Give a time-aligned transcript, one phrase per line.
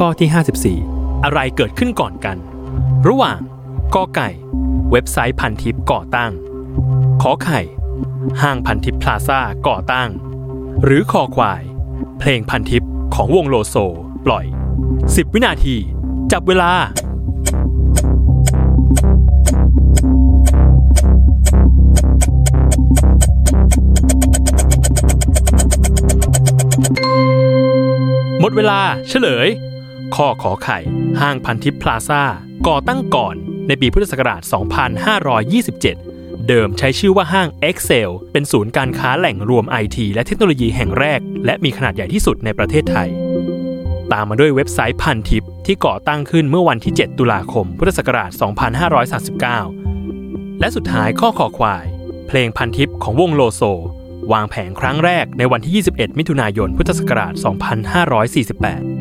[0.00, 2.36] ข้อที่ 54 อะไรเกิดขึ้นก่อนกัน
[3.08, 3.38] ระหว่าง
[3.94, 4.28] กอไก่
[4.90, 6.32] เว็บไซต์พันทิปก่อตั้ง
[7.22, 7.60] ขอไข่
[8.42, 10.08] ห้างพันทิปพลาซ่าก่อตั้ง
[10.84, 11.62] หรือคอควาย
[12.18, 12.82] เพลงพันทิป
[13.14, 13.76] ของวงโลโซ
[14.26, 14.44] ปล่อย
[14.90, 15.76] 10 วินาที
[16.32, 16.72] จับเวลา
[28.40, 29.48] หมดเวลาเฉลย
[30.16, 30.78] ข้อขอไข่
[31.20, 32.22] ห้างพันทิปพลาซ่า
[32.68, 33.34] ก่อตั้งก่อน
[33.68, 34.42] ในปีพุทธศักราช
[35.84, 43.08] 2527 เดิมใช้ชื่อว่าห้าง Excel เป็นศูนย์การค้าแหล่งรวมไอทีและเทคโนโลยีแห่งแรก และมีขนาดใหญ่ที่สุดในประเทศไทย
[44.12, 48.30] ตามมาด้วยเว็บไซต์พันทิปที่ก่อตั้งขึ้นเมื่อวันที่ 7 ตุลาคม พุทธศักราช
[49.64, 51.84] 2539 และสุดท้ายข้อขอควาย
[52.28, 53.62] เพลงพันทิปของวงโลโซ
[54.32, 58.93] วางแผงครั้งแรกในวันที่ 21 มิถุนายน พุทธศักราช 2548